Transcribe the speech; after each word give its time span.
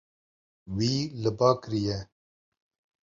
Wî 0.75 0.93
li 1.21 1.31
ba 1.37 1.49
kiriye. 1.61 1.97